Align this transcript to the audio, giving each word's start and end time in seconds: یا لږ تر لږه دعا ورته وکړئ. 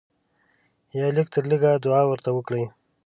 یا 0.97 1.07
لږ 1.15 1.27
تر 1.33 1.43
لږه 1.51 1.71
دعا 1.85 2.01
ورته 2.07 2.29
وکړئ. 2.33 2.65